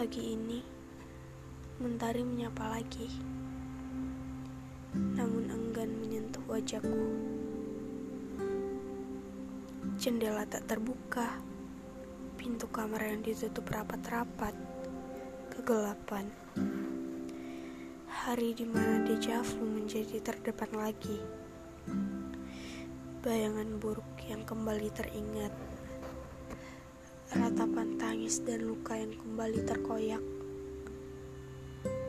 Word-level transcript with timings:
Pagi 0.00 0.32
ini, 0.32 0.56
mentari 1.76 2.24
menyapa 2.24 2.72
lagi, 2.72 3.04
namun 4.96 5.52
enggan 5.52 5.92
menyentuh 5.92 6.40
wajahku. 6.48 7.04
Jendela 10.00 10.48
tak 10.48 10.64
terbuka, 10.64 11.36
pintu 12.40 12.64
kamar 12.72 13.12
yang 13.12 13.20
ditutup 13.20 13.68
rapat-rapat, 13.68 14.56
kegelapan. 15.52 16.32
Hari 18.08 18.56
di 18.56 18.64
mana 18.64 19.04
dejavu 19.04 19.68
menjadi 19.68 20.16
terdepan 20.24 20.80
lagi. 20.80 21.20
Bayangan 23.20 23.76
buruk 23.76 24.16
yang 24.24 24.48
kembali 24.48 24.88
teringat 24.96 25.69
ratapan 27.30 27.94
tangis 27.94 28.42
dan 28.42 28.66
luka 28.66 28.98
yang 28.98 29.14
kembali 29.14 29.62
terkoyak, 29.62 30.24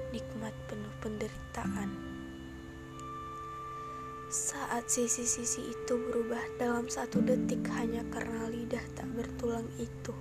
nikmat 0.09 0.55
penuh 0.65 0.93
penderitaan. 0.97 1.89
Saat 4.33 4.89
sisi-sisi 4.89 5.61
itu 5.69 5.93
berubah 5.93 6.41
dalam 6.57 6.89
satu 6.89 7.21
detik 7.21 7.61
hanya 7.77 8.01
karena 8.09 8.49
lidah 8.49 8.81
tak 8.97 9.05
bertulang 9.13 9.69
itu. 9.77 10.15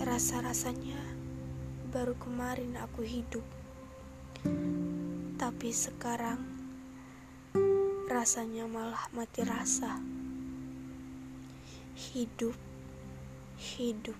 Rasa-rasanya 0.00 0.96
baru 1.92 2.16
kemarin 2.16 2.72
aku 2.80 3.04
hidup, 3.04 3.44
tapi 5.36 5.68
sekarang 5.76 6.40
rasanya 8.08 8.64
malah 8.64 9.04
mati 9.12 9.44
rasa 9.44 10.17
hidup, 11.98 12.54
hidup. 13.58 14.14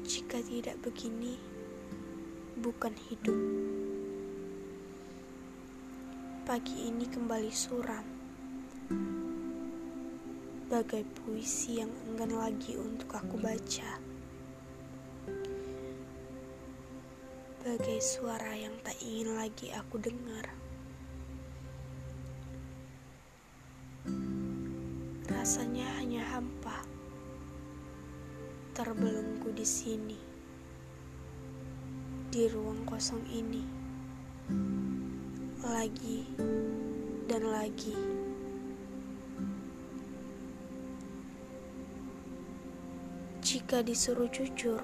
Jika 0.00 0.40
tidak 0.40 0.80
begini, 0.80 1.36
bukan 2.56 2.96
hidup. 2.96 3.36
Pagi 6.48 6.88
ini 6.88 7.04
kembali 7.04 7.52
suram, 7.52 8.06
bagai 10.72 11.04
puisi 11.20 11.84
yang 11.84 11.92
enggan 12.08 12.32
lagi 12.32 12.80
untuk 12.80 13.12
aku 13.12 13.36
baca, 13.36 14.00
bagai 17.60 18.00
suara 18.00 18.56
yang 18.56 18.72
tak 18.80 18.96
ingin 19.04 19.36
lagi 19.36 19.68
aku 19.76 20.00
dengar. 20.00 20.61
Rasanya 25.42 25.98
hanya 25.98 26.22
hampa, 26.22 26.86
terbelenggu 28.78 29.50
di 29.50 29.66
sini, 29.66 30.14
di 32.30 32.46
ruang 32.46 32.86
kosong 32.86 33.26
ini, 33.26 33.66
lagi 35.66 36.30
dan 37.26 37.42
lagi. 37.42 37.98
Jika 43.42 43.82
disuruh 43.82 44.30
jujur, 44.30 44.78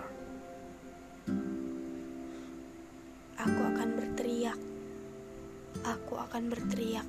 aku 3.38 3.60
akan 3.62 3.94
berteriak. 3.94 4.58
Aku 5.86 6.18
akan 6.18 6.50
berteriak. 6.50 7.06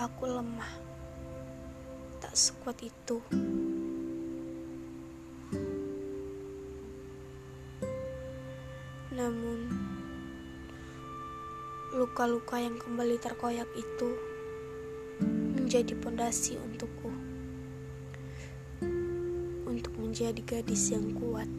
Aku 0.00 0.32
lemah 0.32 0.93
tak 2.24 2.32
sekuat 2.32 2.80
itu. 2.80 3.20
Namun, 9.12 9.68
luka-luka 11.92 12.56
yang 12.56 12.80
kembali 12.80 13.20
terkoyak 13.20 13.68
itu 13.76 14.08
menjadi 15.60 15.92
pondasi 16.00 16.56
untukku 16.56 17.12
untuk 19.68 19.92
menjadi 20.00 20.40
gadis 20.40 20.96
yang 20.96 21.12
kuat. 21.12 21.50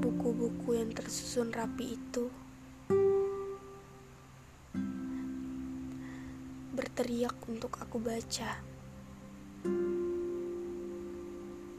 Buku-buku 0.00 0.80
yang 0.80 0.88
tersusun 0.96 1.52
rapi 1.52 2.00
itu 2.00 2.32
berteriak 6.80 7.36
untuk 7.44 7.76
aku 7.76 8.00
baca. 8.00 8.56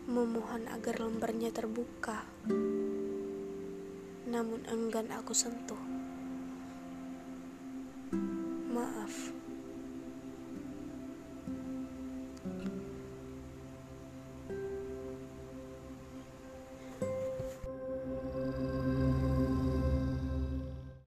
Memohon 0.06 0.70
agar 0.70 1.02
lembarnya 1.02 1.50
terbuka. 1.50 2.22
Namun 4.30 4.62
enggan 4.70 5.10
aku 5.10 5.34
sentuh. 5.34 5.82
Maaf. 8.70 9.41